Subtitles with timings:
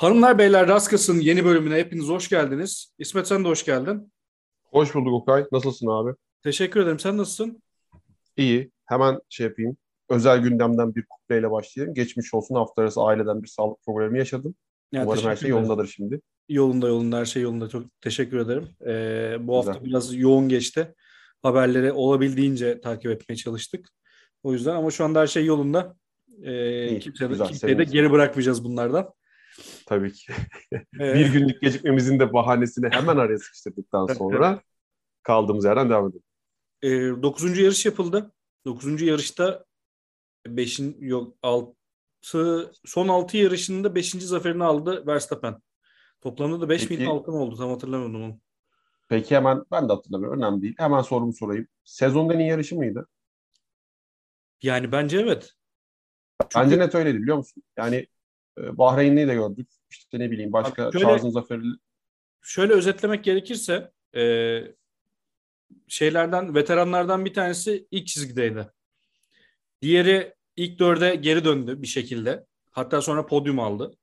[0.00, 2.94] Hanımlar beyler Raskas'ın yeni bölümüne hepiniz hoş geldiniz.
[2.98, 4.12] İsmet sen de hoş geldin.
[4.64, 5.44] Hoş bulduk Okay.
[5.52, 6.14] Nasılsın abi?
[6.42, 6.98] Teşekkür ederim.
[6.98, 7.62] Sen nasılsın?
[8.36, 8.70] İyi.
[8.86, 9.76] Hemen şey yapayım.
[10.08, 11.94] Özel gündemden bir kutlayla başlayayım.
[11.94, 14.54] Geçmiş olsun hafta arası aileden bir sağlık problemi yaşadım.
[14.92, 16.20] Yani Umarım her şey yolundadır şimdi.
[16.48, 17.68] Yolunda yolunda her şey yolunda.
[17.68, 18.68] Çok teşekkür ederim.
[18.86, 19.84] Ee, bu hafta Güzel.
[19.84, 20.94] biraz yoğun geçti.
[21.42, 23.88] Haberleri olabildiğince takip etmeye çalıştık.
[24.42, 25.96] O yüzden ama şu anda her şey yolunda.
[26.42, 27.92] Ee, İyi, kimse, güzel, kimseyi de sevindim.
[27.92, 29.10] geri bırakmayacağız bunlardan.
[29.90, 30.32] Tabii ki.
[31.00, 34.62] Ee, bir günlük gecikmemizin de bahanesini hemen araya sıkıştırdıktan sonra
[35.22, 36.22] kaldığımız yerden devam edelim.
[36.82, 37.58] E, 9.
[37.58, 38.32] yarış yapıldı.
[38.64, 39.02] 9.
[39.02, 39.64] yarışta
[40.46, 40.80] 5.
[40.98, 41.74] yok 6
[42.84, 44.10] son 6 yarışında 5.
[44.10, 45.62] zaferini aldı Verstappen.
[46.20, 47.56] Toplamda da 5 Peki- bin altın oldu.
[47.56, 48.40] Tam hatırlamıyorum onu.
[49.08, 50.42] Peki hemen ben de hatırlamıyorum.
[50.42, 50.74] Önemli değil.
[50.78, 51.66] Hemen sorumu sorayım.
[51.84, 53.08] Sezonun en iyi yarışı mıydı?
[54.62, 55.52] Yani bence evet.
[56.56, 57.62] Bence net öyleydi biliyor musun?
[57.76, 58.06] Yani
[58.58, 59.79] e, Bahreyn'i de gördük.
[59.90, 61.62] İşte ne bileyim başka Abi şöyle- Charles'ın zaferi
[62.42, 64.22] Şöyle özetlemek gerekirse e,
[65.88, 68.68] şeylerden veteranlardan bir tanesi ilk çizgideydi.
[69.82, 72.46] Diğeri ilk dörde geri döndü bir şekilde.
[72.70, 73.96] Hatta sonra podyum aldı.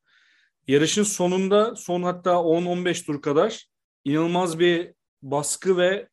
[0.68, 3.68] Yarışın sonunda son hatta 10-15 tur kadar
[4.06, 6.08] inanılmaz bir baskı ve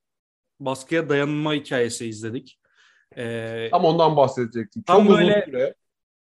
[0.61, 2.61] baskıya dayanma hikayesi izledik.
[3.17, 4.83] E, tam ondan bahsedecektim.
[4.83, 5.75] Tam Çok böyle- süre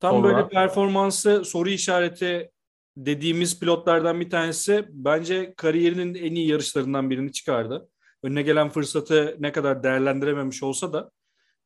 [0.01, 2.51] Tam Sonra- böyle performansı soru işareti
[2.97, 7.89] dediğimiz pilotlardan bir tanesi bence kariyerinin en iyi yarışlarından birini çıkardı.
[8.23, 11.11] Önüne gelen fırsatı ne kadar değerlendirememiş olsa da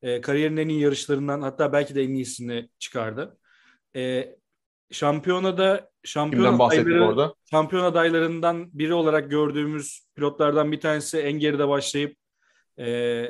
[0.01, 3.37] e, kariyerin en iyi yarışlarından hatta belki de en iyisini çıkardı.
[3.95, 4.35] E,
[4.91, 7.33] şampiyonada şampiyon kimden adayları- orada?
[7.51, 12.17] şampiyon adaylarından biri olarak gördüğümüz pilotlardan bir tanesi en geride başlayıp
[12.79, 13.25] e,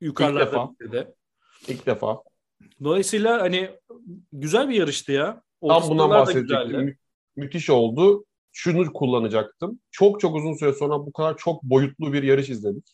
[0.00, 0.70] yukarılarda defa.
[0.72, 1.14] bitirdi.
[1.68, 2.22] İlk defa.
[2.84, 3.70] Dolayısıyla hani
[4.32, 5.42] güzel bir yarıştı ya.
[5.68, 6.80] Tam bundan bahsedecektim.
[6.80, 6.96] Mü-
[7.36, 8.24] müthiş oldu.
[8.52, 9.80] Şunu kullanacaktım.
[9.90, 12.84] Çok çok uzun süre sonra bu kadar çok boyutlu bir yarış izledik.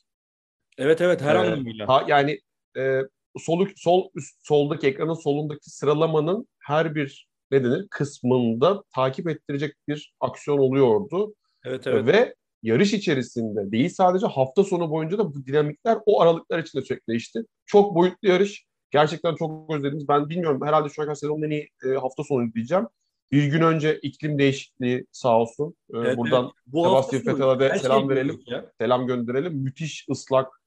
[0.78, 1.88] Evet evet her Ee, anlamıyla.
[1.88, 2.40] Ha, yani
[2.76, 3.00] e,
[3.38, 10.14] sol, sol üst soldaki ekranın solundaki sıralamanın her bir ne denir kısmında takip ettirecek bir
[10.20, 11.34] aksiyon oluyordu.
[11.64, 12.06] Evet evet.
[12.06, 17.06] Ve yarış içerisinde değil sadece hafta sonu boyunca da bu dinamikler o aralıklar içinde sürekli
[17.08, 17.40] değişti.
[17.66, 18.66] Çok boyutlu yarış.
[18.90, 20.08] Gerçekten çok özlediniz.
[20.08, 22.86] Ben bilmiyorum herhalde şu an kadar sezonun en iyi e, hafta sonu diyeceğim.
[23.32, 25.74] Bir gün önce iklim değişikliği sağ olsun.
[25.94, 26.52] E, Evet, buradan evet.
[26.66, 28.42] Bu Sebastian de her selam şeyi verelim.
[28.46, 28.72] ya.
[28.80, 29.54] selam gönderelim.
[29.54, 30.62] Müthiş ıslak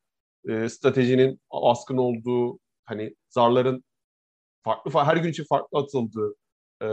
[0.50, 3.84] e, stratejinin askın olduğu hani zarların
[4.64, 6.36] farklı fa- her gün için farklı atıldığı
[6.82, 6.88] e,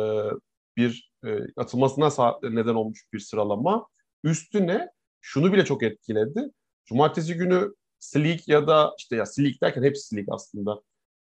[0.76, 3.86] bir e, atılmasına neden olmuş bir sıralama.
[4.24, 4.88] Üstüne
[5.20, 6.50] şunu bile çok etkiledi.
[6.84, 10.82] Cumartesi günü slick ya da işte ya slick derken hepsi slick aslında.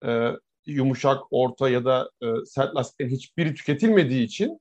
[0.06, 0.30] E,
[0.66, 4.60] yumuşak, orta ya da e, sert lastiklerin hiçbiri tüketilmediği için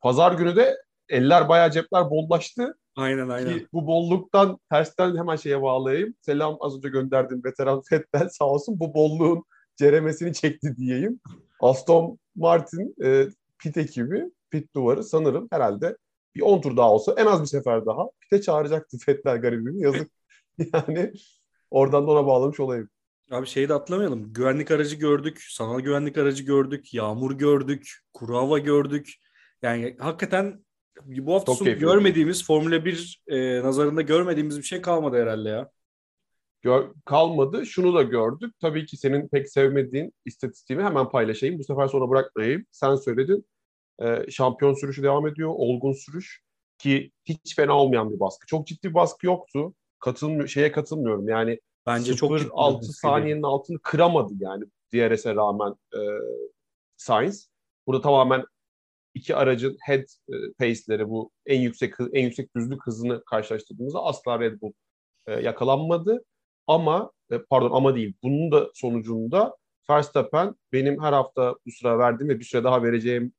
[0.00, 0.76] pazar günü de
[1.08, 2.78] eller bayağı cepler bollaştı.
[2.96, 3.58] Aynen aynen.
[3.58, 6.14] Ki bu bolluktan tersten hemen şeye bağlayayım.
[6.20, 9.44] Selam az önce gönderdiğim veteran Fettel sağ olsun bu bolluğun
[9.76, 11.20] ceremesini çekti diyeyim.
[11.60, 15.96] Aston Martin e, pit ekibi, pit duvarı sanırım herhalde
[16.34, 19.78] bir 10 tur daha olsa en az bir sefer daha pite çağıracaktı Fettel garibim.
[19.78, 20.10] Yazık.
[20.74, 21.12] yani
[21.70, 22.88] oradan da ona bağlamış olayım.
[23.30, 24.32] Abi şeyi de atlamayalım.
[24.32, 25.42] Güvenlik aracı gördük.
[25.48, 26.94] Sanal güvenlik aracı gördük.
[26.94, 27.90] Yağmur gördük.
[28.14, 29.14] Kuru hava gördük.
[29.62, 30.64] Yani hakikaten
[31.04, 31.80] bu hafta Çok sonu keyifli.
[31.86, 35.70] görmediğimiz Formula 1 e, nazarında görmediğimiz bir şey kalmadı herhalde ya.
[36.62, 37.66] Gör- kalmadı.
[37.66, 38.54] Şunu da gördük.
[38.60, 41.58] Tabii ki senin pek sevmediğin istatistiğimi hemen paylaşayım.
[41.58, 42.66] Bu sefer sonra bırakmayayım.
[42.70, 43.46] Sen söyledin.
[44.02, 45.50] Ee, şampiyon sürüşü devam ediyor.
[45.56, 46.40] Olgun sürüş
[46.78, 48.46] ki hiç fena olmayan bir baskı.
[48.46, 49.74] Çok ciddi bir baskı yoktu.
[49.98, 51.28] Katılmıyor, şeye katılmıyorum.
[51.28, 52.92] Yani Bence çok ciddi bir 0-6 baskıydı.
[52.92, 54.64] saniyenin altını kıramadı yani
[54.94, 56.00] DRS'e rağmen e,
[56.96, 57.50] Sainz.
[57.86, 58.44] Burada tamamen
[59.14, 64.60] iki aracın head e, pace'leri bu en yüksek en yüksek düzlük hızını karşılaştırdığımızda asla Red
[64.60, 64.72] Bull
[65.26, 66.24] e, yakalanmadı.
[66.66, 68.14] Ama e, pardon ama değil.
[68.22, 69.56] Bunun da sonucunda
[69.90, 73.32] Verstappen benim her hafta bu sıra verdiğim ve bir süre daha vereceğim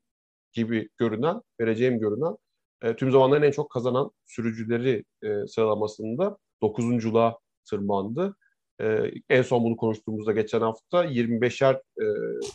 [0.54, 2.38] gibi görünen, vereceğim görünen
[2.82, 7.38] e, tüm zamanların en çok kazanan sürücüleri e, sıralamasında 9'unculuğa
[7.70, 8.36] tırmandı.
[8.82, 12.06] E, en son bunu konuştuğumuzda geçen hafta 25'er e,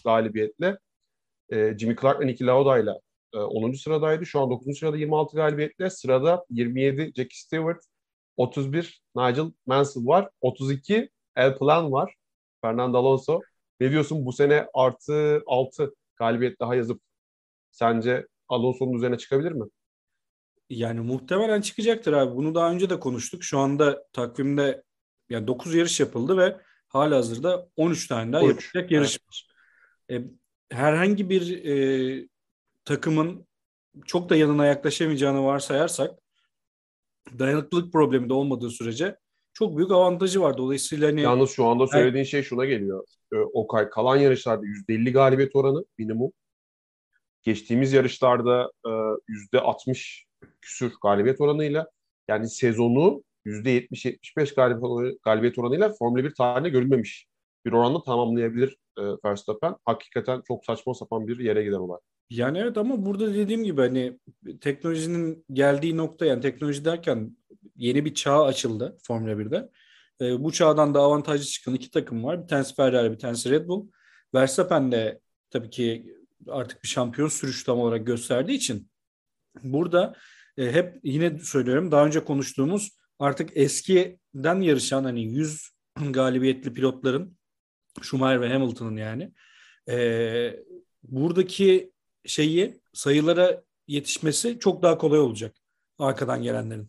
[0.04, 0.78] galibiyetle
[1.52, 3.00] e, Jimmy Clark ve Niki Lauda'yla
[3.34, 3.72] e, 10.
[3.72, 4.26] sıradaydı.
[4.26, 4.78] Şu an 9.
[4.78, 5.90] sırada 26 galibiyetle.
[5.90, 7.84] Sırada 27 Jackie Stewart,
[8.36, 10.30] 31 Nigel Mansell var.
[10.40, 12.14] 32 El Plan var.
[12.62, 13.40] Fernando Alonso.
[13.80, 17.00] Ne diyorsun bu sene artı 6 galibiyet daha yazıp
[17.70, 19.64] sence Alonso'nun üzerine çıkabilir mi?
[20.70, 22.36] Yani muhtemelen çıkacaktır abi.
[22.36, 23.44] Bunu daha önce de konuştuk.
[23.44, 24.82] Şu anda takvimde
[25.32, 26.56] yani 9 yarış yapıldı ve
[26.88, 29.48] halihazırda 13 tane daha 13, yapılacak yarış var.
[30.10, 30.22] E,
[30.70, 32.28] herhangi bir e,
[32.84, 33.46] takımın
[34.06, 36.10] çok da yanına yaklaşamayacağını varsayarsak
[37.38, 39.16] dayanıklılık problemi de olmadığı sürece
[39.54, 40.58] çok büyük avantajı var.
[40.58, 42.30] Dolayısıyla hani Yalnız şu anda söylediğin evet.
[42.30, 43.04] şey şuna geliyor.
[43.32, 46.32] Ee, Okay kalan yarışlarda %50 galibiyet oranı minimum.
[47.42, 51.86] Geçtiğimiz yarışlarda %60 e, küsür galibiyet oranıyla
[52.28, 57.26] yani sezonu %70-75 galibiyet, galibiyet oranıyla Formula 1 tarihinde görülmemiş
[57.66, 59.76] bir oranla tamamlayabilir e, Verstappen.
[59.84, 61.98] Hakikaten çok saçma sapan bir yere gider olay.
[62.30, 64.18] Yani evet ama burada dediğim gibi hani
[64.60, 67.36] teknolojinin geldiği nokta yani teknoloji derken
[67.76, 69.70] yeni bir çağ açıldı Formula 1'de.
[70.20, 72.42] E, bu çağdan da avantajlı çıkan iki takım var.
[72.42, 73.88] Bir tanesi Ferrari, bir tanesi Red Bull.
[74.34, 76.16] Verstappen de tabii ki
[76.48, 78.90] artık bir şampiyon sürüş tam olarak gösterdiği için
[79.62, 80.14] burada
[80.56, 85.70] e, hep yine söylüyorum daha önce konuştuğumuz artık eskiden yarışan hani 100
[86.10, 87.36] galibiyetli pilotların
[88.02, 89.32] Schumacher ve Hamilton'ın yani
[89.88, 90.56] e,
[91.02, 91.92] buradaki
[92.26, 95.56] şeyi sayılara yetişmesi çok daha kolay olacak
[95.98, 96.88] arkadan gelenlerin.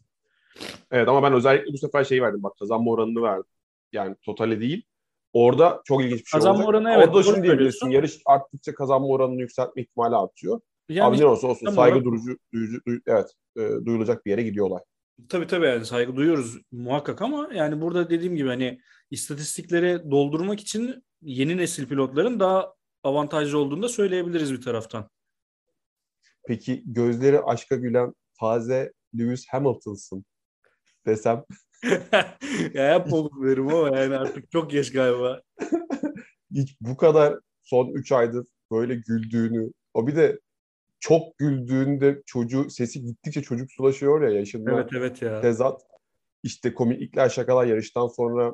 [0.91, 3.49] Evet ama ben özellikle bu sefer şeyi verdim bak kazanma oranını verdim.
[3.91, 4.83] Yani totali değil.
[5.33, 6.69] Orada çok ilginç bir şey kazanma olacak.
[6.69, 7.89] Oranı, evet, Orada şunu diyebilirsin.
[7.89, 10.61] Yarış arttıkça kazanma oranını yükseltme ihtimali artıyor.
[10.89, 14.67] Yani, Abi ne olsa olsun saygı durucu, duyucu, duy, evet e, duyulacak bir yere gidiyor
[14.67, 14.81] olay.
[15.29, 18.81] Tabii tabii yani saygı duyuyoruz muhakkak ama yani burada dediğim gibi hani
[19.11, 22.73] istatistikleri doldurmak için yeni nesil pilotların daha
[23.03, 25.09] avantajlı olduğunu da söyleyebiliriz bir taraftan.
[26.47, 30.25] Peki gözleri aşka gülen Faze Lewis Hamilton'sın
[31.05, 31.43] desem.
[32.73, 35.41] ya yapma derim ama yani artık çok geç galiba.
[36.51, 40.39] Hiç bu kadar son 3 aydır böyle güldüğünü, o bir de
[41.03, 44.71] çok güldüğünde çocuğu sesi gittikçe çocuk sulaşıyor ya yaşında.
[44.71, 45.41] Evet evet ya.
[45.41, 45.81] Tezat.
[46.43, 48.53] İşte komiklikler şakalar yarıştan sonra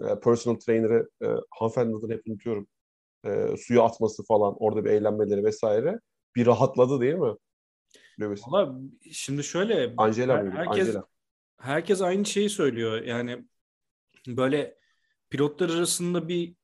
[0.00, 2.66] e, personal trainer'ı e, hanımefendi adını hep unutuyorum.
[3.24, 6.00] E, suya atması falan orada bir eğlenmeleri vesaire.
[6.36, 7.34] Bir rahatladı değil mi?
[8.20, 8.42] Lewis.
[8.46, 8.80] Ama
[9.12, 11.06] şimdi şöyle Angela her, herkes Angela.
[11.58, 13.02] herkes aynı şeyi söylüyor.
[13.02, 13.44] Yani
[14.26, 14.78] böyle
[15.30, 16.54] pilotlar arasında bir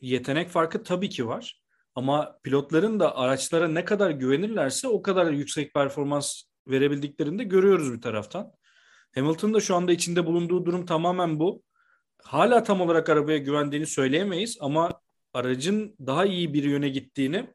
[0.00, 1.65] yetenek farkı tabii ki var.
[1.96, 8.00] Ama pilotların da araçlara ne kadar güvenirlerse o kadar yüksek performans verebildiklerini de görüyoruz bir
[8.00, 8.52] taraftan.
[9.14, 11.62] Hamilton da şu anda içinde bulunduğu durum tamamen bu.
[12.22, 15.00] Hala tam olarak arabaya güvendiğini söyleyemeyiz ama
[15.34, 17.50] aracın daha iyi bir yöne gittiğini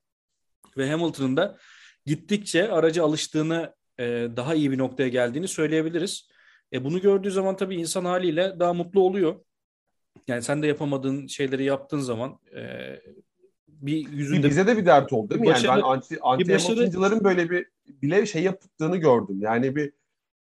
[0.78, 1.58] ve Hamilton'ın da
[2.06, 4.04] gittikçe aracı alıştığını e,
[4.36, 6.30] daha iyi bir noktaya geldiğini söyleyebiliriz.
[6.74, 9.46] E, bunu gördüğü zaman tabii insan haliyle daha mutlu oluyor.
[10.28, 12.62] Yani sen de yapamadığın şeyleri yaptığın zaman e,
[13.82, 14.50] bir yüzünde...
[14.50, 15.48] Bize de bir dert oldu değil mi?
[15.48, 17.24] Başarı, yani ben anti, anti başarı...
[17.24, 19.38] böyle bir bile şey yaptığını gördüm.
[19.40, 19.94] Yani bir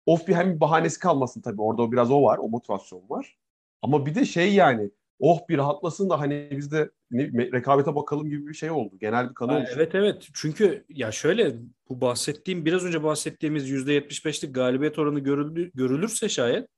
[0.07, 1.63] of bir hem bir bahanesi kalmasın tabii.
[1.63, 2.39] Orada biraz o var.
[2.39, 3.37] O motivasyon var.
[3.83, 4.91] Ama bir de şey yani
[5.21, 8.99] oh bir rahatlasın da hani biz de ne, rekabete bakalım gibi bir şey oldu.
[9.01, 9.71] Genel bir kanı olmuş.
[9.75, 10.29] Evet evet.
[10.35, 11.57] Çünkü ya şöyle
[11.89, 16.69] bu bahsettiğim biraz önce bahsettiğimiz %75'lik galibiyet oranı görüldü, görülürse şayet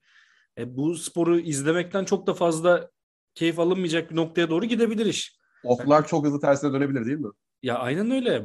[0.59, 2.91] e, bu sporu izlemekten çok da fazla
[3.35, 5.42] keyif alınmayacak bir noktaya doğru gidebilir iş.
[5.65, 7.29] Oklar çok hızlı tersine dönebilir değil mi?
[7.63, 8.43] Ya aynen öyle.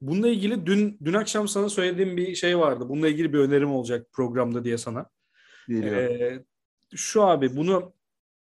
[0.00, 2.88] Bununla ilgili dün dün akşam sana söylediğim bir şey vardı.
[2.88, 5.06] Bununla ilgili bir önerim olacak programda diye sana.
[5.70, 6.44] Ee,
[6.94, 7.92] şu abi bunu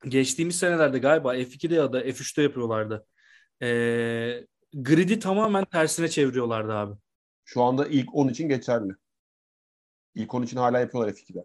[0.08, 3.06] geçtiğimiz senelerde galiba F2'de ya da F3'te yapıyorlardı.
[3.62, 6.94] Ee, grid'i tamamen tersine çeviriyorlardı abi.
[7.44, 8.92] Şu anda ilk 10 için geçerli.
[10.14, 11.44] İlk 10 için hala yapıyorlar F2'de.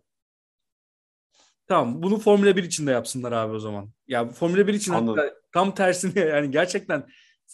[1.68, 3.90] Tamam bunu Formula 1 için de yapsınlar abi o zaman.
[4.08, 7.08] Ya Formula 1 için hatta tam tersine yani gerçekten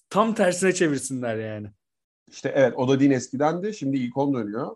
[0.10, 1.68] tam tersine çevirsinler yani.
[2.28, 3.74] İşte evet o da din eskidendi.
[3.74, 4.76] Şimdi ilk 10 dönüyor.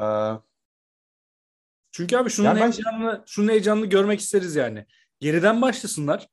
[0.00, 0.02] Ee,
[1.90, 3.22] Çünkü abi şunun yani heyecanını, ben...
[3.26, 4.86] şunun heyecanını görmek isteriz yani.
[5.20, 6.28] Geriden başlasınlar.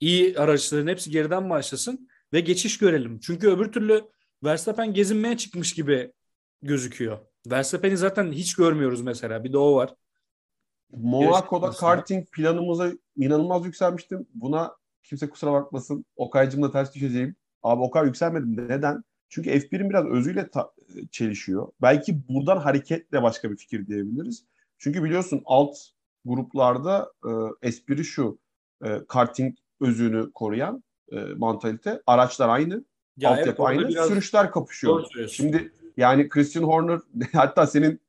[0.00, 3.20] İyi araçların hepsi geriden başlasın ve geçiş görelim.
[3.20, 4.04] Çünkü öbür türlü
[4.44, 6.12] Verstappen gezinmeye çıkmış gibi
[6.62, 7.18] gözüküyor.
[7.46, 9.44] Verstappen'i zaten hiç görmüyoruz mesela.
[9.44, 9.94] Bir de o var.
[10.92, 14.26] Monaco'da karting planımıza inanılmaz yükselmiştim.
[14.34, 16.04] Buna kimse kusura bakmasın.
[16.16, 17.36] Okay'cımla ters düşeceğim.
[17.62, 18.68] Abi o kadar yükselmedim.
[18.68, 19.04] Neden?
[19.28, 20.70] Çünkü F1'in biraz özüyle ta-
[21.10, 21.68] çelişiyor.
[21.82, 24.44] Belki buradan hareketle başka bir fikir diyebiliriz.
[24.78, 25.76] Çünkü biliyorsun alt
[26.24, 27.30] gruplarda e,
[27.68, 28.38] espri şu.
[28.84, 32.02] E, karting özünü koruyan e, mantalite.
[32.06, 32.84] Araçlar aynı.
[33.16, 34.08] Ya altyapı evet, aynı.
[34.08, 35.06] Sürüşler kapışıyor.
[35.30, 37.00] Şimdi yani Christian Horner
[37.32, 38.00] hatta senin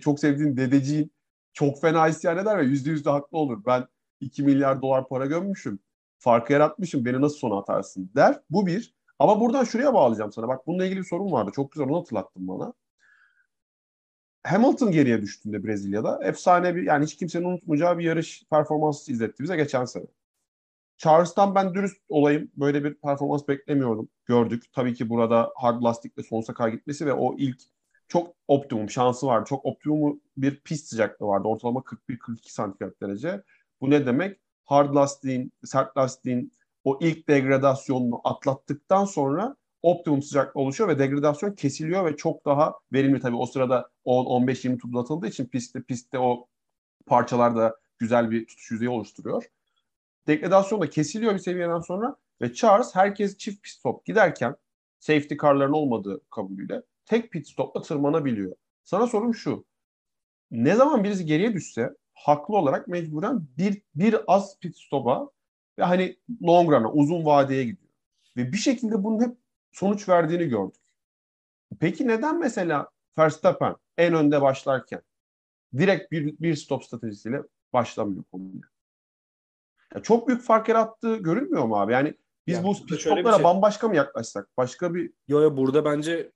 [0.00, 1.12] çok sevdiğin dedeciğin
[1.52, 3.62] çok fena isyan eder ve yüzde yüz de haklı olur.
[3.66, 3.86] Ben
[4.20, 5.78] 2 milyar dolar para gömmüşüm.
[6.18, 7.04] Farkı yaratmışım.
[7.04, 8.40] Beni nasıl sona atarsın der.
[8.50, 8.94] Bu bir.
[9.18, 10.48] Ama buradan şuraya bağlayacağım sana.
[10.48, 11.50] Bak bununla ilgili bir sorun vardı.
[11.54, 12.72] Çok güzel onu hatırlattın bana.
[14.44, 19.56] Hamilton geriye düştüğünde Brezilya'da efsane bir yani hiç kimsenin unutmayacağı bir yarış performansı izletti bize
[19.56, 20.04] geçen sene.
[20.96, 22.50] Charles'tan ben dürüst olayım.
[22.56, 24.08] Böyle bir performans beklemiyordum.
[24.26, 24.64] Gördük.
[24.72, 27.60] Tabii ki burada hard lastikle sonsuza kadar gitmesi ve o ilk
[28.10, 29.44] çok optimum şansı vardı.
[29.48, 31.48] Çok optimum bir pist sıcaklığı vardı.
[31.48, 33.42] Ortalama 41-42 santigrat derece.
[33.80, 34.40] Bu ne demek?
[34.64, 36.52] Hard lastiğin, sert lastiğin
[36.84, 43.20] o ilk degradasyonunu atlattıktan sonra optimum sıcaklık oluşuyor ve degradasyon kesiliyor ve çok daha verimli
[43.20, 46.46] tabii o sırada 10-15-20 tur atıldığı için pistte pistte o
[47.06, 49.44] parçalar da güzel bir tutuş yüzeyi oluşturuyor.
[50.26, 54.56] Degradasyon da kesiliyor bir seviyeden sonra ve Charles herkes çift pit stop giderken
[54.98, 58.56] safety car'ların olmadığı kabulüyle tek pit stopla tırmanabiliyor.
[58.84, 59.64] Sana sorum şu.
[60.50, 65.30] Ne zaman birisi geriye düşse haklı olarak mecburen bir, bir az pit stop'a
[65.78, 67.92] ve hani long run'a uzun vadeye gidiyor.
[68.36, 69.36] Ve bir şekilde bunun hep
[69.72, 70.82] sonuç verdiğini gördük.
[71.80, 72.88] Peki neden mesela
[73.18, 75.02] Verstappen en önde başlarken
[75.78, 78.60] direkt bir, bir stop stratejisiyle başlamıyor konuya?
[79.94, 81.92] Ya çok büyük fark yarattığı görünmüyor mu abi?
[81.92, 82.14] Yani
[82.46, 83.44] biz yani bu stoplara şey...
[83.44, 84.48] bambaşka mı yaklaşsak?
[84.56, 85.12] Başka bir...
[85.28, 86.32] Yo yo burada bence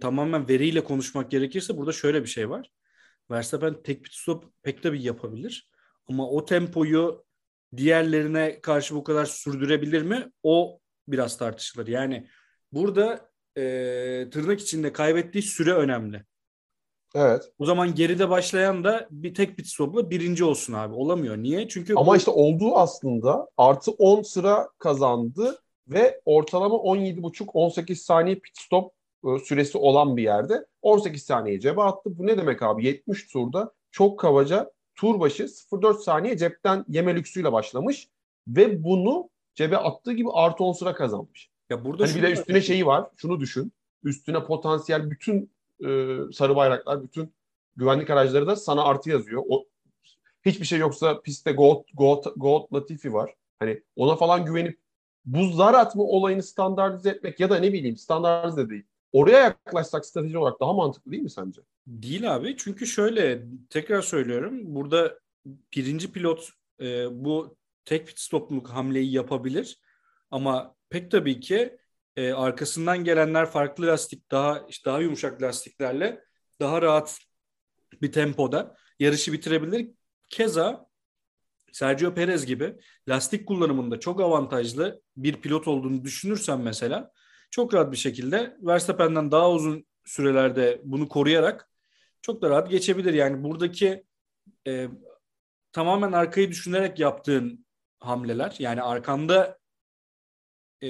[0.00, 2.70] tamamen veriyle konuşmak gerekirse burada şöyle bir şey var.
[3.30, 5.70] Verstappen tek pit stop pek tabii yapabilir.
[6.08, 7.24] Ama o tempoyu
[7.76, 10.32] diğerlerine karşı bu kadar sürdürebilir mi?
[10.42, 11.86] O biraz tartışılır.
[11.86, 12.28] Yani
[12.72, 13.62] burada e,
[14.30, 16.24] tırnak içinde kaybettiği süre önemli.
[17.14, 17.52] Evet.
[17.58, 20.94] O zaman geride başlayan da bir tek pit stopla birinci olsun abi.
[20.94, 21.36] Olamıyor.
[21.36, 21.68] Niye?
[21.68, 22.16] Çünkü Ama bu...
[22.16, 28.92] işte olduğu aslında artı 10 sıra kazandı ve ortalama 17,5-18 saniye pit stop
[29.44, 32.18] süresi olan bir yerde 18 saniye cebe attı.
[32.18, 32.86] Bu ne demek abi?
[32.86, 38.08] 70 turda çok kabaca tur başı 0,4 saniye cepten yeme lüksüyle başlamış
[38.48, 41.50] ve bunu cebe attığı gibi artı 10 sıra kazanmış.
[41.70, 43.06] Ya burada hani bir de üstüne şeyi var.
[43.16, 43.72] Şunu düşün.
[44.02, 45.50] Üstüne potansiyel bütün
[45.84, 47.32] e, sarı bayraklar, bütün
[47.76, 49.42] güvenlik araçları da sana artı yazıyor.
[49.48, 49.64] O
[50.44, 53.34] hiçbir şey yoksa pistte Goat, Goat, Goat Latifi var.
[53.58, 54.78] Hani ona falan güvenip
[55.24, 58.84] bu zar atma olayını standartize etmek ya da ne bileyim standartize değil.
[59.12, 61.60] Oraya yaklaşsak strateji olarak daha mantıklı değil mi sence?
[61.86, 62.56] Değil abi.
[62.56, 64.74] Çünkü şöyle tekrar söylüyorum.
[64.74, 65.18] Burada
[65.76, 66.48] birinci pilot
[66.80, 69.80] e, bu tek pit stopluk hamleyi yapabilir.
[70.30, 71.78] Ama pek tabii ki
[72.16, 76.24] e, arkasından gelenler farklı lastik daha işte daha yumuşak lastiklerle
[76.60, 77.18] daha rahat
[78.02, 79.90] bir tempoda yarışı bitirebilir.
[80.28, 80.86] Keza
[81.72, 82.74] Sergio Perez gibi
[83.08, 87.12] lastik kullanımında çok avantajlı bir pilot olduğunu düşünürsen mesela
[87.50, 91.70] çok rahat bir şekilde Verstappen'den daha uzun sürelerde bunu koruyarak
[92.22, 93.14] çok da rahat geçebilir.
[93.14, 94.04] Yani buradaki
[94.66, 94.88] e,
[95.72, 97.66] tamamen arkayı düşünerek yaptığın
[98.00, 99.58] hamleler yani arkanda
[100.82, 100.88] e,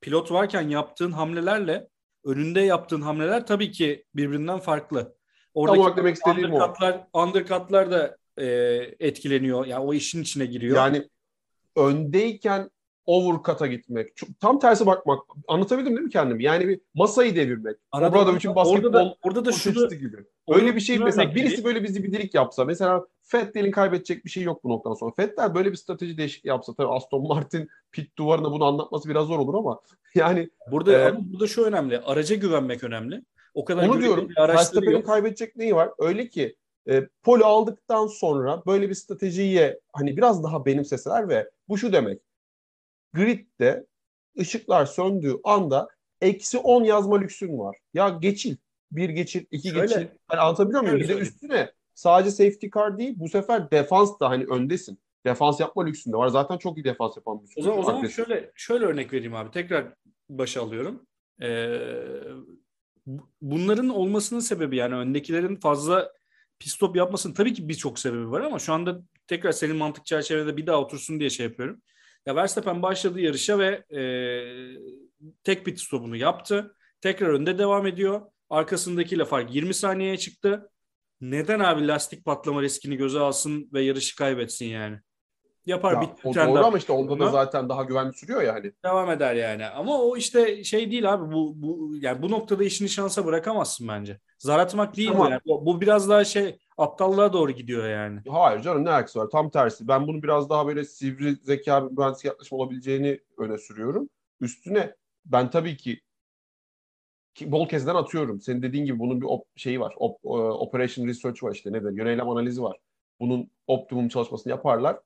[0.00, 1.88] pilot varken yaptığın hamlelerle
[2.24, 5.16] önünde yaptığın hamleler tabii ki birbirinden farklı.
[5.54, 7.22] Oradaki Tam demek istediğim undercutlar, o.
[7.22, 8.46] Undercutlar da e,
[9.00, 9.66] etkileniyor.
[9.66, 10.76] Yani o işin içine giriyor.
[10.76, 11.08] Yani
[11.76, 12.70] öndeyken
[13.10, 14.16] overcut'a gitmek.
[14.16, 15.22] Çok, tam tersi bakmak.
[15.48, 16.44] Anlatabildim değil mi kendimi?
[16.44, 17.76] Yani bir masayı devirmek.
[17.92, 20.16] Arada, Obradovic'in basketbol orada da, orada da şunu, gibi.
[20.48, 24.64] Öyle bir şey mesela birisi böyle bir zibidilik yapsa mesela Fettel'in kaybedecek bir şey yok
[24.64, 25.12] bu noktadan sonra.
[25.16, 29.38] Fettel böyle bir strateji değişik yapsa tabii Aston Martin pit duvarına bunu anlatması biraz zor
[29.38, 29.80] olur ama
[30.14, 32.00] yani burada e, ama burada şu önemli.
[32.00, 33.22] Araca güvenmek önemli.
[33.54, 34.28] O kadar onu diyorum.
[34.38, 35.90] Verstappen'in kaybedecek neyi var?
[35.98, 36.56] Öyle ki
[36.90, 42.20] e, poli aldıktan sonra böyle bir stratejiye hani biraz daha benimseseler ve bu şu demek
[43.12, 43.86] gridde
[44.38, 45.88] ışıklar söndüğü anda
[46.20, 47.76] eksi 10 yazma lüksün var.
[47.94, 48.56] Ya geçil.
[48.92, 50.06] Bir geçil, iki Şöyle, geçil.
[50.28, 51.00] Hani anlatabiliyor muyum?
[51.00, 54.98] Bir de üstüne sadece safety car değil bu sefer defans da hani öndesin.
[55.26, 56.28] Defans yapma lüksün de var.
[56.28, 59.50] Zaten çok iyi defans yapan bir O zaman, o zaman şöyle, şöyle örnek vereyim abi.
[59.50, 59.94] Tekrar
[60.28, 61.06] başa alıyorum.
[61.42, 61.80] Ee,
[63.42, 66.12] bunların olmasının sebebi yani öndekilerin fazla
[66.58, 70.56] pit stop yapmasının tabii ki birçok sebebi var ama şu anda tekrar senin mantık çerçevede
[70.56, 71.82] bir daha otursun diye şey yapıyorum.
[72.26, 74.02] Ya Verstappen başladı yarışa ve e,
[75.44, 76.76] tek pit stopunu yaptı.
[77.00, 78.20] Tekrar önde devam ediyor.
[78.50, 80.70] Arkasındakiyle fark 20 saniyeye çıktı.
[81.20, 84.98] Neden abi lastik patlama riskini göze alsın ve yarışı kaybetsin yani?
[85.66, 88.72] Yapar ya, bir o doğru ama işte onda da zaten daha güvenli sürüyor ya hani.
[88.84, 89.66] Devam eder yani.
[89.66, 94.18] Ama o işte şey değil abi bu bu yani bu noktada işini şansa bırakamazsın bence.
[94.38, 95.30] Zar atmak değil tamam.
[95.30, 95.40] yani.
[95.46, 98.20] Bu, bu biraz daha şey aptallığa doğru gidiyor yani.
[98.28, 99.28] Hayır canım ne alakası var?
[99.30, 99.88] Tam tersi.
[99.88, 104.08] Ben bunu biraz daha böyle sivri zeka bir mühendislik yaklaşım olabileceğini öne sürüyorum.
[104.40, 106.00] Üstüne ben tabii ki,
[107.42, 108.40] bol kezden atıyorum.
[108.40, 109.94] Senin dediğin gibi bunun bir op- şeyi var.
[109.96, 111.90] Op- e, operation research var işte ne der?
[111.90, 112.76] Yöneylem analizi var.
[113.20, 115.00] Bunun optimum çalışmasını yaparlar.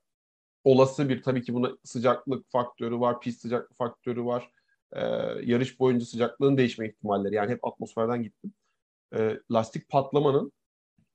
[0.63, 4.51] Olası bir tabii ki buna sıcaklık faktörü var, pist sıcaklık faktörü var.
[4.93, 5.01] Ee,
[5.43, 7.35] yarış boyunca sıcaklığın değişme ihtimalleri.
[7.35, 8.53] Yani hep atmosferden gittim.
[9.15, 10.51] Ee, lastik patlamanın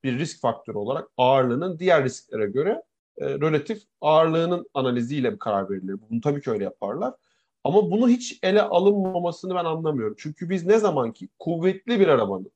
[0.04, 2.83] bir risk faktörü olarak ağırlığının diğer risklere göre
[3.19, 5.97] e, relatif ağırlığının analiziyle bir karar verilir.
[6.11, 7.14] Bunu tabii ki öyle yaparlar.
[7.64, 10.14] Ama bunu hiç ele alınmamasını ben anlamıyorum.
[10.19, 12.50] Çünkü biz ne zaman ki kuvvetli bir arabanın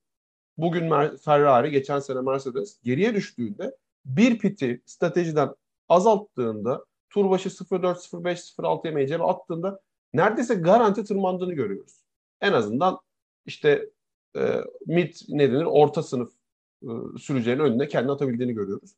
[0.59, 5.55] bugün Ferrari, geçen sene Mercedes geriye düştüğünde bir piti stratejiden
[5.89, 9.81] azalttığında tur başı 0.4, 0.5, 0.6'ya meyceğe attığında
[10.15, 12.05] neredeyse garanti tırmandığını görüyoruz.
[12.41, 12.99] En azından
[13.47, 13.89] işte
[14.37, 16.33] e, mid ne denir orta sınıf
[16.85, 18.95] e, sürücülerin önüne kendini atabildiğini görüyoruz.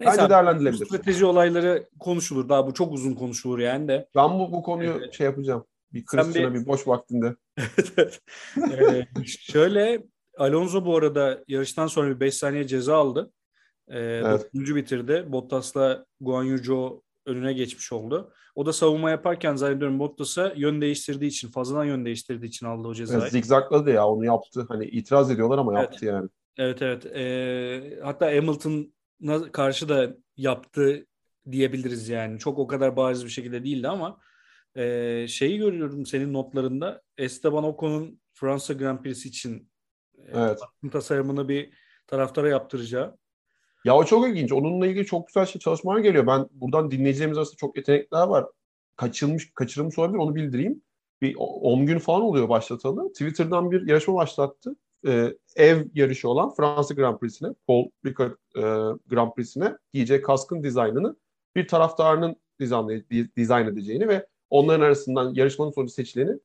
[0.00, 0.86] Neyse, Bence değerlendirilebilir.
[0.86, 2.48] Strateji olayları konuşulur.
[2.48, 4.08] Daha bu çok uzun konuşulur yani de.
[4.14, 5.14] Ben bu, bu konuyu evet.
[5.14, 5.64] şey yapacağım.
[5.92, 6.60] Bir Christian'a bir...
[6.60, 7.36] bir boş vaktinde.
[8.58, 10.02] ee, şöyle
[10.38, 13.32] Alonso bu arada yarıştan sonra bir 5 saniye ceza aldı.
[13.88, 14.54] Ee, evet.
[14.54, 15.24] bitirdi.
[15.28, 18.32] Bottas'la Guan Yu önüne geçmiş oldu.
[18.54, 22.94] O da savunma yaparken zannediyorum Bottas'a yön değiştirdiği için, fazladan yön değiştirdiği için aldı o
[22.94, 23.22] cezayı.
[23.22, 24.64] Evet, zigzakladı ya onu yaptı.
[24.68, 25.82] Hani itiraz ediyorlar ama evet.
[25.82, 26.28] yaptı yani.
[26.58, 27.06] Evet evet.
[27.06, 31.06] Ee, hatta Hamilton'a karşı da yaptı
[31.50, 32.38] diyebiliriz yani.
[32.38, 34.20] Çok o kadar bariz bir şekilde değildi ama
[34.76, 39.70] e, şeyi görüyorum senin notlarında Esteban Ocon'un Fransa Grand Prix için
[40.28, 40.58] evet.
[40.86, 41.70] e, tasarımını bir
[42.06, 43.18] taraftara yaptıracağı.
[43.84, 44.52] Ya o çok ilginç.
[44.52, 46.26] Onunla ilgili çok güzel şey çalışmalar geliyor.
[46.26, 48.46] Ben buradan dinleyicilerimiz arasında çok yetenekler var.
[48.96, 50.82] Kaçılmış, kaçırılmış olabilir onu bildireyim.
[51.22, 53.12] Bir 10 gün falan oluyor başlatalı.
[53.12, 54.76] Twitter'dan bir yarışma başlattı.
[55.06, 58.60] Ee, ev yarışı olan Fransa Grand Prix'sine, Paul Ricard e,
[59.06, 61.16] Grand Prix'sine giyecek kaskın dizaynını
[61.56, 63.04] bir taraftarının dizayn,
[63.36, 66.38] dizayn edeceğini ve onların arasından yarışmanın sonucu seçileni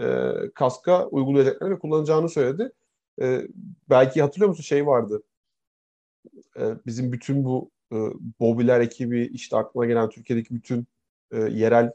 [0.00, 2.72] e, kaska uygulayacaklarını ve kullanacağını söyledi.
[3.20, 3.48] E,
[3.90, 5.22] belki hatırlıyor musun şey vardı.
[6.56, 7.96] E, bizim bütün bu e,
[8.40, 10.86] Bobiler ekibi işte aklıma gelen Türkiye'deki bütün
[11.32, 11.92] e, yerel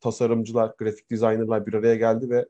[0.00, 2.46] tasarımcılar, grafik designerlar bir araya geldi ve e,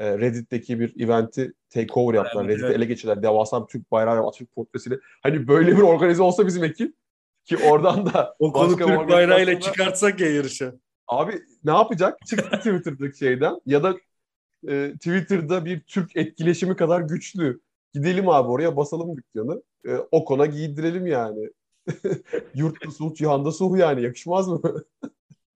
[0.00, 2.44] Reddit'teki bir eventi takeover yaptılar.
[2.44, 2.76] Evet, Reddit'i evet.
[2.76, 3.22] ele geçirdiler.
[3.22, 4.98] Devasa bir Türk bayrağı ve Atatürk portresiyle.
[5.22, 6.94] Hani böyle bir organize olsa bizim ekip
[7.44, 10.74] ki oradan da o konu Türk bayrağıyla çıkartsak ya yarışa.
[11.08, 12.18] Abi ne yapacak?
[12.26, 13.96] Çıktı Twitter'daki şeyden ya da
[14.68, 17.60] e, Twitter'da bir Türk etkileşimi kadar güçlü.
[17.94, 19.62] Gidelim abi oraya basalım dükkanı.
[19.86, 21.50] E, o kona giydirelim yani.
[22.54, 24.02] Yurtta sulh, cihanda sulh yani.
[24.02, 24.60] Yakışmaz mı?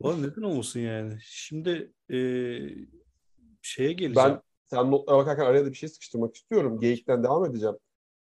[0.01, 1.19] Oğlum neden olmasın yani?
[1.23, 2.19] Şimdi e,
[3.63, 4.31] şeye geleceğim.
[4.31, 6.81] Ben sen notlara bakarken araya da bir şey sıkıştırmak istiyorum.
[6.81, 7.77] Geyikten devam edeceğim.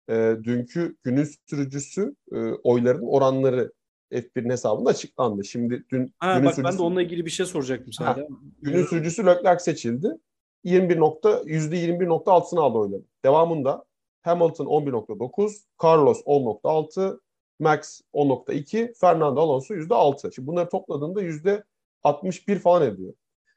[0.09, 3.73] E, dünkü günün sürücüsü e, oyların oranları
[4.13, 5.45] F1'in hesabında açıklandı.
[5.45, 6.73] Şimdi dün ha, günün bak sürücüsü...
[6.73, 8.17] ben de onunla ilgili bir şey soracaktım sana.
[8.63, 10.19] Günün sürücüsü Leclerc seçildi.
[10.65, 13.03] 21 nokta, %21.6'sını aldı oyları.
[13.25, 13.85] Devamında
[14.23, 17.21] Hamilton 11.9, Carlos 10.6,
[17.59, 20.35] Max 10.2, Fernando Alonso %6.
[20.35, 23.15] Şimdi bunları topladığında %61 falan ediyor.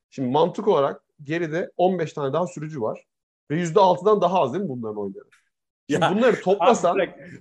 [0.10, 3.04] Şimdi mantık olarak geride 15 tane daha sürücü var.
[3.52, 5.30] Ve %6'dan daha az değil mi bunların oyları?
[5.90, 6.98] Şimdi ya, bunları toplasan...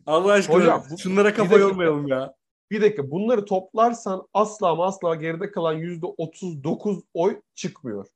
[0.07, 2.35] Allah aşkına hocam, bu, şunlara kafa yormayalım ya.
[2.71, 8.07] Bir dakika bunları toplarsan asla ama asla geride kalan %39 oy çıkmıyor.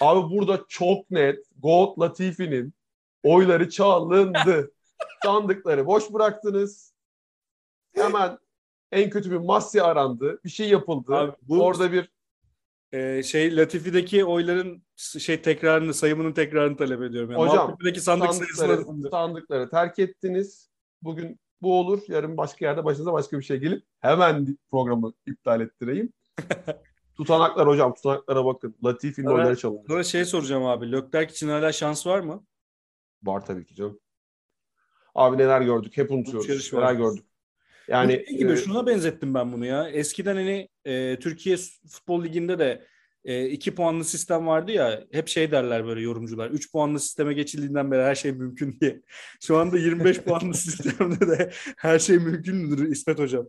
[0.00, 2.74] Abi burada çok net Gold Latifi'nin
[3.22, 4.72] oyları çalındı.
[5.24, 6.94] Sandıkları boş bıraktınız.
[7.94, 8.38] Hemen
[8.92, 10.40] en kötü bir masya arandı.
[10.44, 11.14] Bir şey yapıldı.
[11.14, 12.10] Abi, bu, Orada bir
[12.92, 17.30] e, şey Latifi'deki oyların şey tekrarını sayımının tekrarını talep ediyorum.
[17.30, 20.70] Yani Hocam sandık sandıkları, sandıkları terk ettiniz.
[21.02, 22.02] Bugün bu olur.
[22.08, 26.12] Yarın başka yerde başınıza başka bir şey gelip hemen programı iptal ettireyim.
[27.16, 28.76] Tutanaklar hocam tutanaklara bakın.
[28.84, 29.38] Latifi'nin evet.
[29.38, 29.84] oyları çalındı.
[29.88, 30.92] Sonra şey soracağım abi.
[30.92, 32.44] Leclerc için hala şans var mı?
[33.22, 34.00] Var tabii ki canım.
[35.14, 36.72] Abi neler gördük hep unutuyoruz.
[36.72, 37.24] Neler gördük.
[37.88, 39.88] Yani Bu gibi e, şuna benzettim ben bunu ya.
[39.88, 41.56] Eskiden hani e, Türkiye
[41.88, 42.86] Futbol Ligi'nde de
[43.24, 45.04] e, iki puanlı sistem vardı ya.
[45.12, 46.50] Hep şey derler böyle yorumcular.
[46.50, 49.02] Üç puanlı sisteme geçildiğinden beri her şey mümkün diye.
[49.40, 53.46] Şu anda 25 puanlı sistemde de her şey mümkün müdür İsmet Hocam?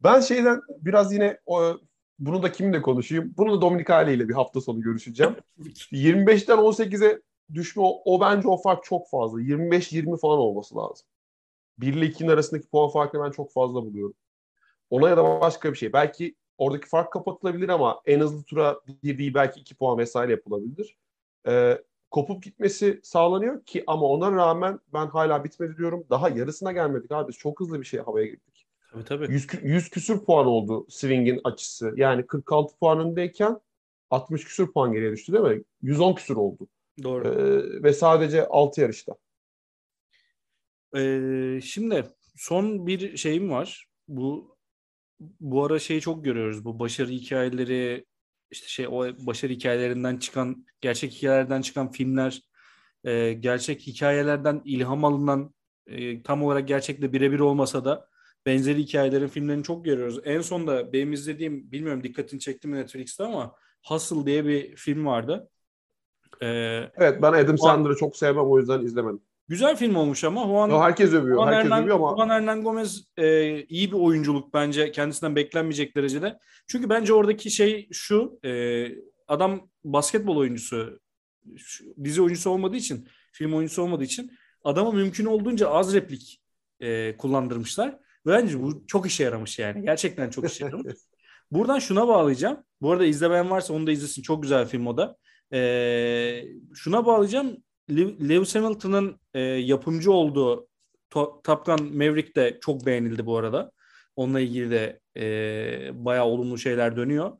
[0.00, 1.78] Ben şeyden biraz yine o,
[2.18, 3.34] bunu da kimle konuşayım?
[3.36, 5.36] Bunu da Dominik Ali ile bir hafta sonu görüşeceğim.
[5.92, 7.20] 25'ten 18'e
[7.54, 9.40] düşme o, o bence o fark çok fazla.
[9.40, 11.06] 25-20 falan olması lazım.
[11.78, 14.14] 1 ile 2'nin arasındaki puan farkını ben çok fazla buluyorum.
[14.90, 15.92] Ona ya da başka bir şey.
[15.92, 20.96] Belki oradaki fark kapatılabilir ama en hızlı tura bir değil belki 2 puan vesaire yapılabilir.
[21.46, 26.04] Ee, kopup gitmesi sağlanıyor ki ama ona rağmen ben hala bitmedi diyorum.
[26.10, 27.32] Daha yarısına gelmedik abi.
[27.32, 28.66] Çok hızlı bir şey havaya girdik.
[28.92, 29.32] Tabii tabii.
[29.32, 31.92] 100, 100 küsür puan oldu swing'in açısı.
[31.96, 33.60] Yani 46 puan öndeyken
[34.10, 35.62] 60 küsür puan geriye düştü değil mi?
[35.82, 36.68] 110 küsür oldu.
[37.02, 37.28] Doğru.
[37.28, 39.14] Ee, ve sadece 6 yarışta.
[40.96, 42.04] Ee, şimdi
[42.36, 43.86] son bir şeyim var.
[44.08, 44.56] Bu
[45.40, 46.64] bu ara şeyi çok görüyoruz.
[46.64, 48.04] Bu başarı hikayeleri
[48.50, 52.42] işte şey o başarı hikayelerinden çıkan gerçek hikayelerden çıkan filmler
[53.04, 55.54] e, gerçek hikayelerden ilham alınan
[55.86, 58.08] e, tam olarak gerçekle birebir olmasa da
[58.46, 60.20] benzeri hikayelerin filmlerini çok görüyoruz.
[60.24, 63.54] En son da benim izlediğim bilmiyorum dikkatini çekti mi Netflix'te ama
[63.86, 65.50] Hustle diye bir film vardı.
[66.42, 69.22] Ee, evet ben Adam Sandler'ı çok sevmem o yüzden izlemedim.
[69.50, 71.36] Güzel film olmuş ama Juan, herkes övüyor.
[71.36, 75.96] Juan herkes Hernan, övüyor ama Juan Hernan Gomez e, iyi bir oyunculuk bence kendisinden beklenmeyecek
[75.96, 76.38] derecede.
[76.66, 78.86] Çünkü bence oradaki şey şu e,
[79.28, 81.00] adam basketbol oyuncusu
[81.56, 84.30] şu, dizi oyuncusu olmadığı için film oyuncusu olmadığı için
[84.64, 86.42] adama mümkün olduğunca az replik
[86.80, 87.98] e, kullandırmışlar.
[88.26, 89.82] Bence bu çok işe yaramış yani.
[89.82, 90.94] Gerçekten çok işe yaramış.
[91.50, 92.64] Buradan şuna bağlayacağım.
[92.80, 94.22] Bu arada izlemeyen varsa onu da izlesin.
[94.22, 95.16] Çok güzel film o da.
[95.52, 97.56] Ee, şuna bağlayacağım.
[97.98, 100.68] Lewis Hamilton'ın e, yapımcı olduğu
[101.10, 103.72] Top Gun Maverick de çok beğenildi bu arada.
[104.16, 105.24] Onunla ilgili de e,
[106.04, 107.32] bayağı olumlu şeyler dönüyor.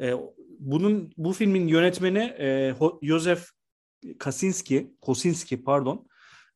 [0.00, 0.14] E,
[0.58, 3.42] bunun bu filmin yönetmeni e, Joseph
[4.18, 6.08] Kaczynski, Kosinski pardon.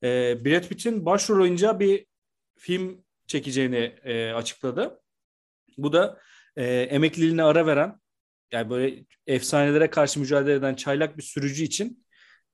[0.03, 2.05] E, Brad Pitt'in başrol oyuncağı bir
[2.57, 4.99] film çekeceğini e, açıkladı.
[5.77, 6.19] Bu da
[6.55, 7.99] e, emekliliğine ara veren
[8.51, 12.02] yani böyle efsanelere karşı mücadele eden çaylak bir sürücü için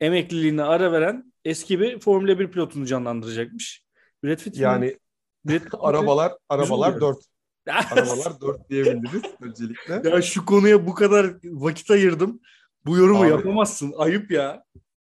[0.01, 3.83] emekliliğine ara veren eski bir Formula 1 pilotunu canlandıracakmış.
[4.23, 4.97] Brad Pitt yani
[5.45, 7.17] Brad Pitt arabalar arabalar 4.
[7.91, 10.09] arabalar 4 diyebiliriz öncelikle.
[10.09, 12.39] Ya şu konuya bu kadar vakit ayırdım.
[12.85, 13.93] Bu yorumu Abi, yapamazsın.
[13.97, 14.63] Ayıp ya.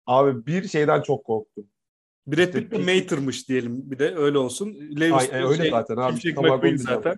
[0.05, 1.65] Abi bir şeyden çok korktum.
[2.27, 4.73] Brad Pitt de Mater'mış diyelim bir de öyle olsun.
[4.99, 6.33] Lewis Ay, öyle şey, zaten abi.
[6.35, 7.17] Tamam, zaten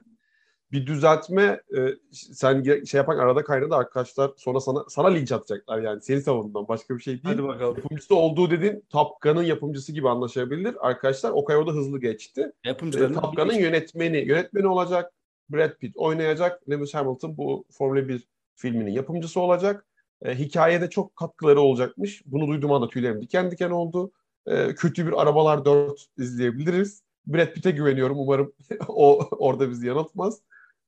[0.75, 6.01] bir düzeltme e, sen şey yapan arada kaynadı arkadaşlar sonra sana sana linç atacaklar yani
[6.01, 7.23] seni savunduğundan başka bir şey değil.
[7.23, 7.75] Hadi bakalım.
[7.77, 10.75] Yapımcısı olduğu dedin Top Gun'ın yapımcısı gibi anlaşabilir.
[10.79, 12.51] Arkadaşlar Okay orada hızlı geçti.
[12.63, 15.13] Yapımcıların e, Top Gun'ın yönetmeni yönetmeni olacak.
[15.49, 16.69] Brad Pitt oynayacak.
[16.69, 19.85] Lewis Hamilton bu Formula 1 filminin yapımcısı olacak.
[20.21, 22.23] E, hikayede çok katkıları olacakmış.
[22.25, 24.11] Bunu duyduğum anda tüylerim diken diken oldu.
[24.47, 27.05] E, kötü bir Arabalar 4 izleyebiliriz.
[27.27, 28.19] Brad Pitt'e güveniyorum.
[28.19, 28.53] Umarım
[28.87, 30.41] o orada bizi yanıltmaz.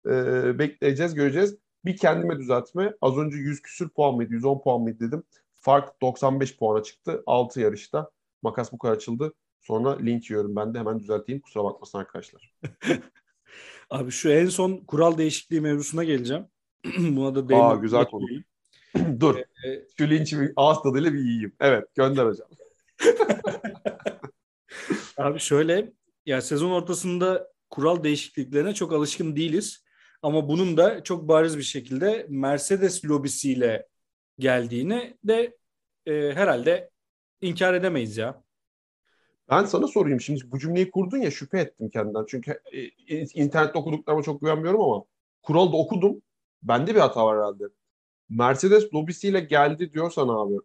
[0.09, 1.57] Ee, bekleyeceğiz, göreceğiz.
[1.85, 2.93] Bir kendime düzeltme.
[3.01, 5.23] Az önce 100 küsür puan mıydı, 110 puan mıydı dedim.
[5.53, 7.23] Fark 95 puana çıktı.
[7.25, 8.11] 6 yarışta.
[8.41, 9.33] Makas bu kadar açıldı.
[9.61, 11.41] Sonra linç yiyorum ben de hemen düzelteyim.
[11.41, 12.53] Kusura bakmasın arkadaşlar.
[13.89, 16.45] Abi şu en son kural değişikliği mevzusuna geleceğim.
[16.97, 18.25] Buna da değinmek Aa, güzel konu.
[19.19, 19.35] Dur.
[19.35, 21.53] Ee, şu linçi ağız tadıyla bir yiyeyim.
[21.59, 22.47] Evet gönder hocam.
[25.17, 25.93] Abi şöyle
[26.25, 29.83] ya sezon ortasında kural değişikliklerine çok alışkın değiliz.
[30.21, 33.87] Ama bunun da çok bariz bir şekilde Mercedes lobisiyle
[34.39, 35.57] geldiğini de
[36.05, 36.89] e, herhalde
[37.41, 38.43] inkar edemeyiz ya.
[39.49, 42.25] Ben sana sorayım şimdi bu cümleyi kurdun ya şüphe ettim kendimden.
[42.27, 45.03] Çünkü e, internette okuduklarıma çok güvenmiyorum ama
[45.41, 46.21] kuralı da okudum.
[46.63, 47.63] Bende bir hata var herhalde.
[48.29, 50.55] Mercedes lobisiyle geldi diyorsan abi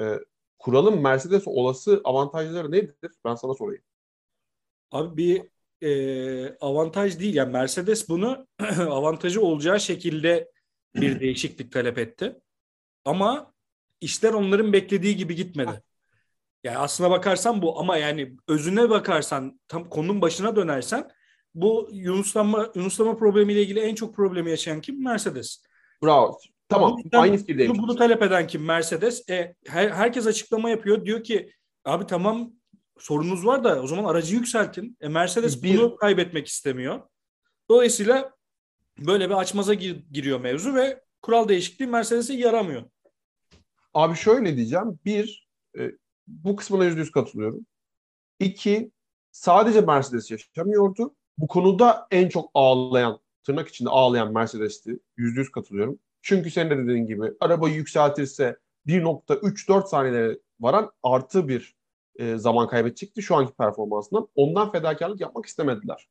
[0.00, 0.18] e,
[0.58, 3.12] kuralın Mercedes olası avantajları nedir?
[3.24, 3.82] Ben sana sorayım.
[4.90, 5.51] Abi bir
[5.82, 7.34] e, avantaj değil.
[7.34, 8.46] Yani Mercedes bunu
[8.78, 10.50] avantajı olacağı şekilde
[10.94, 12.36] bir değişiklik talep etti.
[13.04, 13.52] Ama
[14.00, 15.82] işler onların beklediği gibi gitmedi.
[16.64, 21.10] Yani aslına bakarsan bu ama yani özüne bakarsan tam konunun başına dönersen
[21.54, 25.04] bu yunuslanma yunuslanma problemiyle ilgili en çok problemi yaşayan kim?
[25.04, 25.62] Mercedes.
[26.02, 26.38] Bravo.
[26.68, 26.98] Tamam.
[26.98, 27.72] Yüzden, aynı fikirdeyim.
[27.74, 28.64] Bunu, bunu talep eden kim?
[28.64, 29.30] Mercedes.
[29.30, 31.04] E, her, herkes açıklama yapıyor.
[31.04, 31.52] Diyor ki
[31.84, 32.52] abi tamam
[33.02, 34.96] sorunuz var da o zaman aracı yükseltin.
[35.00, 35.78] E, Mercedes bir...
[35.78, 37.00] bunu kaybetmek istemiyor.
[37.70, 38.32] Dolayısıyla
[38.98, 42.82] böyle bir açmaza gir, giriyor mevzu ve kural değişikliği Mercedes'e yaramıyor.
[43.94, 44.98] Abi şöyle diyeceğim.
[45.04, 45.90] Bir, e,
[46.26, 47.66] bu kısmına yüzde yüz katılıyorum.
[48.40, 48.92] İki,
[49.30, 51.14] sadece Mercedes yaşamıyordu.
[51.38, 54.98] Bu konuda en çok ağlayan, tırnak içinde ağlayan Mercedes'ti.
[55.16, 55.98] Yüzde yüz katılıyorum.
[56.22, 61.81] Çünkü senin de dediğin gibi arabayı yükseltirse 1.34 saniyelere varan artı bir
[62.16, 64.28] e, zaman kaybedecekti şu anki performansından.
[64.34, 66.08] Ondan fedakarlık yapmak istemediler.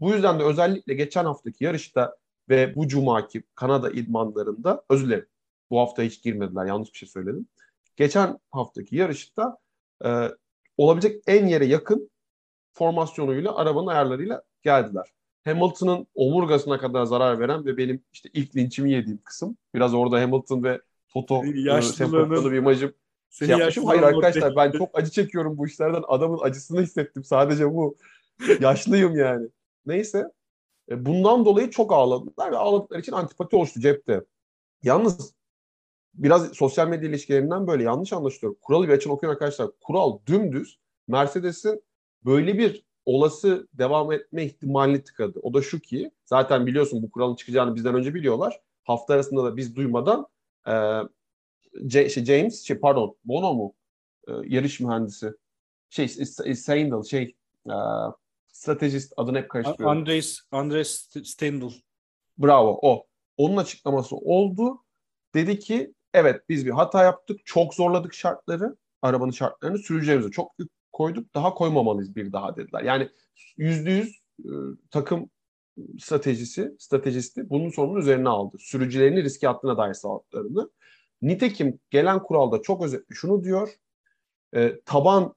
[0.00, 2.16] Bu yüzden de özellikle geçen haftaki yarışta
[2.48, 5.26] ve bu cumaki Kanada idmanlarında özür dilerim.
[5.70, 6.66] Bu hafta hiç girmediler.
[6.66, 7.46] Yanlış bir şey söyledim.
[7.96, 9.58] Geçen haftaki yarışta
[10.04, 10.28] e,
[10.76, 12.10] olabilecek en yere yakın
[12.72, 15.12] formasyonuyla arabanın ayarlarıyla geldiler.
[15.44, 19.56] Hamilton'ın omurgasına kadar zarar veren ve benim işte ilk linçimi yediğim kısım.
[19.74, 22.92] Biraz orada Hamilton ve Toto e, sempatikalı bir imajım
[23.30, 23.84] seni şey yapmışım.
[23.84, 26.02] Hayır arkadaşlar ben çok acı çekiyorum bu işlerden.
[26.08, 27.24] Adamın acısını hissettim.
[27.24, 27.96] Sadece bu.
[28.60, 29.48] Yaşlıyım yani.
[29.86, 30.24] Neyse.
[30.90, 34.24] E, bundan dolayı çok ağladılar ve ağladıkları için antipati oluştu cepte.
[34.82, 35.34] Yalnız
[36.14, 38.54] biraz sosyal medya ilişkilerinden böyle yanlış anlaşılıyor.
[38.60, 39.70] Kuralı bir açın okuyun arkadaşlar.
[39.80, 41.82] Kural dümdüz Mercedes'in
[42.24, 45.38] böyle bir olası devam etme ihtimalini tıkadı.
[45.42, 48.60] O da şu ki zaten biliyorsun bu kuralın çıkacağını bizden önce biliyorlar.
[48.84, 50.26] Hafta arasında da biz duymadan
[50.66, 50.72] e,
[51.86, 53.74] C, şey James, şey pardon, Bono mu?
[54.28, 55.32] E, yarış mühendisi.
[55.90, 56.08] Şey,
[56.54, 57.74] Sandal, şey, e,
[58.52, 59.98] stratejist adını hep karıştırıyorum.
[59.98, 61.70] Andres, Andres Stendhal.
[62.38, 63.06] Bravo o.
[63.36, 64.84] Onun açıklaması oldu.
[65.34, 67.40] Dedi ki evet biz bir hata yaptık.
[67.44, 68.76] Çok zorladık şartları.
[69.02, 71.34] Arabanın şartlarını sürücülerimize çok yük koyduk.
[71.34, 72.82] Daha koymamalıyız bir daha dediler.
[72.82, 73.08] Yani
[73.56, 74.50] yüzde yüz e,
[74.90, 75.30] takım
[75.98, 78.56] stratejisi, stratejisti bunun sorumluluğunu üzerine aldı.
[78.60, 80.70] Sürücülerini riske attığına dair sağlıklarını.
[81.22, 83.74] Nitekim gelen kuralda çok özetli şunu diyor.
[84.54, 85.34] E, taban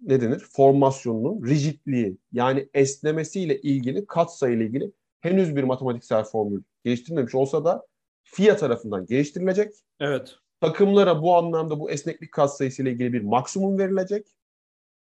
[0.00, 0.38] ne denir?
[0.52, 7.86] Formasyonunun rigidliği yani esnemesiyle ilgili katsayıyla ilgili henüz bir matematiksel formül geliştirilmemiş olsa da
[8.22, 9.74] FIA tarafından geliştirilecek.
[10.00, 10.36] Evet.
[10.60, 14.26] Takımlara bu anlamda bu esneklik katsayısı ile ilgili bir maksimum verilecek.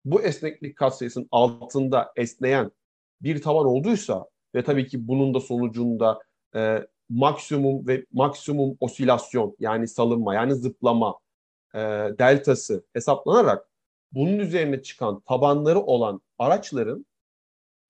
[0.04, 2.70] Bu esneklik katsayısının altında esneyen
[3.20, 6.18] bir taban olduysa ve tabii ki bunun da sonucunda
[6.54, 11.18] e, maksimum ve maksimum osilasyon yani salınma yani zıplama
[11.74, 11.78] e,
[12.18, 13.68] deltası hesaplanarak
[14.12, 17.06] bunun üzerine çıkan tabanları olan araçların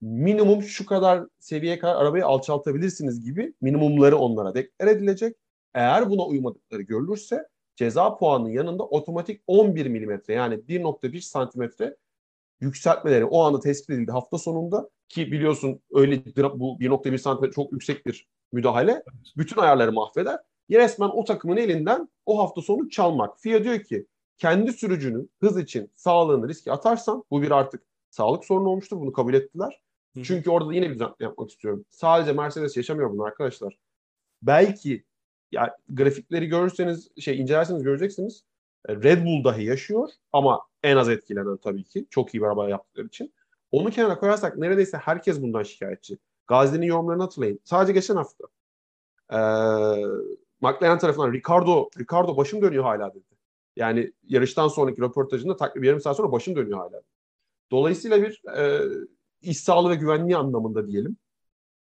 [0.01, 5.37] minimum şu kadar seviyeye kadar arabayı alçaltabilirsiniz gibi minimumları onlara deklar edilecek.
[5.73, 11.95] Eğer buna uymadıkları görülürse ceza puanının yanında otomatik 11 milimetre yani 1.1 santimetre
[12.61, 18.05] yükseltmeleri o anda tespit edildi hafta sonunda ki biliyorsun öyle bu 1.1 santimetre çok yüksek
[18.05, 19.03] bir müdahale
[19.37, 20.39] bütün ayarları mahveder.
[20.71, 23.39] Resmen o takımın elinden o hafta sonu çalmak.
[23.39, 24.05] FIA diyor ki
[24.37, 28.99] kendi sürücünün hız için sağlığını riske atarsan bu bir artık sağlık sorunu olmuştur.
[28.99, 29.81] Bunu kabul ettiler.
[30.15, 30.23] Hı.
[30.23, 31.85] Çünkü orada da yine bir düzeltme yapmak istiyorum.
[31.89, 33.77] Sadece Mercedes yaşamıyor bunu arkadaşlar.
[34.41, 35.03] Belki
[35.51, 38.43] yani grafikleri görürseniz şey incelerseniz göreceksiniz.
[38.89, 42.05] Red Bull dahi yaşıyor ama en az etkilenen tabii ki.
[42.09, 43.33] Çok iyi bir araba yaptıkları için.
[43.71, 46.17] Onu kenara koyarsak neredeyse herkes bundan şikayetçi.
[46.47, 47.59] Gazi'nin yorumlarını hatırlayın.
[47.63, 48.45] Sadece geçen hafta.
[49.31, 49.37] Ee,
[50.61, 53.23] McLaren tarafından Ricardo, Ricardo başım dönüyor hala dedi.
[53.75, 57.01] Yani yarıştan sonraki röportajında takribi yarım saat sonra başım dönüyor hala.
[57.71, 58.81] Dolayısıyla bir e,
[59.41, 61.17] iş sağlığı ve güvenliği anlamında diyelim.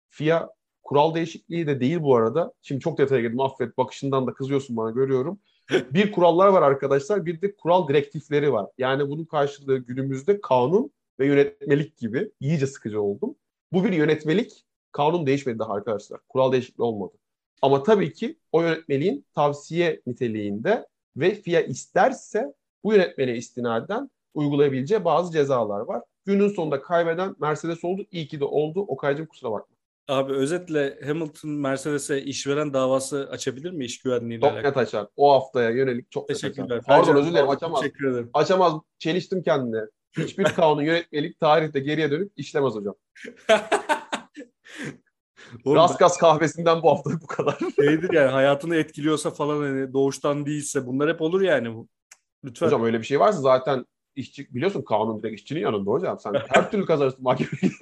[0.09, 0.51] FIA
[0.83, 2.53] kural değişikliği de değil bu arada.
[2.63, 5.39] Şimdi çok detaya girdim affet bakışından da kızıyorsun bana görüyorum.
[5.71, 8.67] bir kurallar var arkadaşlar bir de kural direktifleri var.
[8.79, 13.37] Yani bunun karşılığı günümüzde kanun ve yönetmelik gibi iyice sıkıcı oldum.
[13.75, 16.21] Bu bir yönetmelik kanun değişmedi daha arkadaşlar.
[16.29, 17.13] Kural değişikliği olmadı.
[17.63, 25.33] Ama tabii ki o yönetmeliğin tavsiye niteliğinde ve FIA isterse bu yönetmeliğe istinaden uygulayabileceği bazı
[25.33, 26.03] cezalar var.
[26.25, 28.07] Günün sonunda kaybeden Mercedes oldu.
[28.11, 28.81] İyi ki de oldu.
[28.81, 29.77] Okay'cım kusura bakma.
[30.09, 34.73] Abi özetle Hamilton Mercedes'e işveren davası açabilir mi iş güvenliğiyle çok alakalı?
[34.73, 35.07] Çok net açar.
[35.17, 36.65] O haftaya yönelik çok Teşekkürler.
[36.65, 36.85] net açar.
[36.85, 37.81] Pardon özür dilerim açamaz.
[37.81, 38.31] Teşekkür ederim.
[38.35, 38.73] Açamaz.
[38.99, 39.81] Çeliştim kendine.
[40.19, 42.95] Hiçbir kanun yönetmelik tarihte geriye dönüp işlemez hocam.
[45.65, 47.59] Oğlum, Raskas kahvesinden bu hafta bu kadar.
[47.77, 51.75] Şeydir yani hayatını etkiliyorsa falan hani doğuştan değilse bunlar hep olur yani.
[51.75, 51.89] bu.
[52.45, 52.67] Lütfen.
[52.67, 56.21] Hocam öyle bir şey varsa zaten işçi biliyorsun kanun direkt işçinin yanında hocam.
[56.21, 57.73] Sen her türlü kazanırsın mahkemeyi.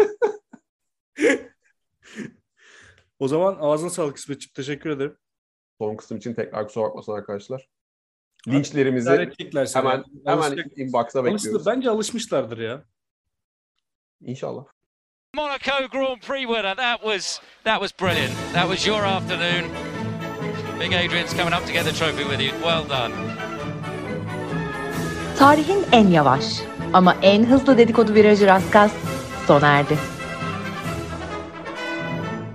[3.19, 4.53] o zaman ağzına sağlık İsmet'ciğim.
[4.55, 5.17] Teşekkür ederim.
[5.79, 7.69] Son kısım için tekrar kusura bakmasın arkadaşlar.
[8.49, 9.11] Linçlerimizi
[9.75, 11.67] hemen hemen inbox'a bekliyoruz.
[11.67, 12.83] Bence alışmışlardır ya.
[14.21, 14.65] İnşallah.
[15.35, 16.77] Monaco Grand Prix winner.
[16.77, 18.33] That was that was brilliant.
[18.55, 19.71] That was your afternoon.
[20.81, 22.51] Big Adrian's coming up to get the trophy with you.
[22.63, 23.15] Well done.
[25.39, 26.45] Tarihin en yavaş
[26.93, 28.93] ama en hızlı dedikodu virajı Raskas
[29.47, 29.99] sona erdi.